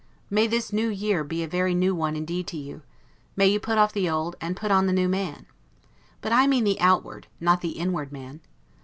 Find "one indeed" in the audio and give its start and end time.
1.93-2.47